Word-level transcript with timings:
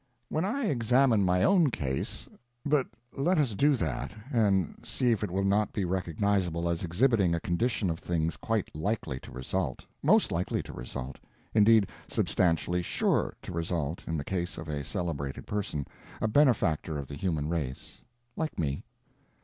When 0.29 0.43
I 0.45 0.65
examine 0.65 1.23
my 1.23 1.43
own 1.43 1.69
case—but 1.69 2.87
let 3.15 3.37
us 3.37 3.53
do 3.53 3.75
that, 3.75 4.11
and 4.33 4.81
see 4.83 5.11
if 5.11 5.23
it 5.23 5.29
will 5.29 5.43
not 5.43 5.73
be 5.73 5.85
recognizable 5.85 6.67
as 6.67 6.83
exhibiting 6.83 7.35
a 7.35 7.39
condition 7.39 7.87
of 7.91 7.99
things 7.99 8.35
quite 8.35 8.75
likely 8.75 9.19
to 9.19 9.31
result, 9.31 9.85
most 10.01 10.31
likely 10.31 10.63
to 10.63 10.73
result, 10.73 11.19
indeed 11.53 11.87
substantially 12.07 12.81
sure 12.81 13.35
to 13.43 13.51
result 13.51 14.03
in 14.07 14.17
the 14.17 14.25
case 14.25 14.57
of 14.57 14.67
a 14.69 14.83
celebrated 14.83 15.45
person, 15.45 15.85
a 16.19 16.27
benefactor 16.27 16.97
of 16.97 17.07
the 17.07 17.13
human 17.13 17.47
race. 17.47 18.01
Like 18.35 18.57
me. 18.57 18.83